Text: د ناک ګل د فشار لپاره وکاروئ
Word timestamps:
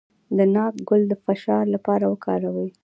د 0.37 0.39
ناک 0.55 0.73
ګل 0.89 1.01
د 1.11 1.13
فشار 1.25 1.63
لپاره 1.75 2.05
وکاروئ 2.11 2.69